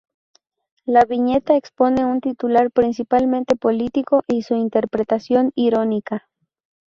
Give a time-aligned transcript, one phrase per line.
[0.85, 6.27] La viñeta expone un titular, principalmente político, y su interpretación irónica.